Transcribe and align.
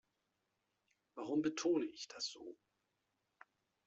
Warum 1.13 1.43
betone 1.43 1.85
ich 1.85 2.07
das 2.07 2.25
so? 2.25 2.57